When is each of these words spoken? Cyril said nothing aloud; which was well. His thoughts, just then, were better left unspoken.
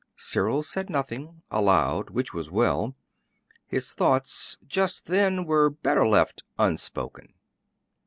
Cyril 0.17 0.63
said 0.63 0.89
nothing 0.89 1.43
aloud; 1.51 2.09
which 2.09 2.33
was 2.33 2.49
well. 2.49 2.95
His 3.67 3.93
thoughts, 3.93 4.57
just 4.65 5.05
then, 5.05 5.45
were 5.45 5.69
better 5.69 6.07
left 6.07 6.41
unspoken. 6.57 7.35